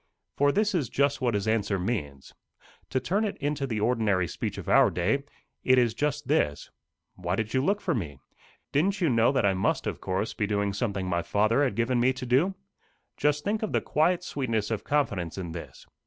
[0.35, 2.33] For this is just what his answer means.
[2.89, 5.23] To turn it into the ordinary speech of our day,
[5.63, 6.71] it is just this:
[7.13, 8.17] 'Why did you look for me?
[8.71, 11.99] Didn't you know that I must of course be doing something my Father had given
[11.99, 12.55] me to do?'
[13.15, 15.85] Just think of the quiet sweetness of confidence in this.